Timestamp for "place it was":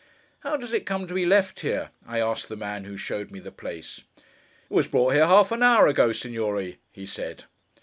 3.51-4.87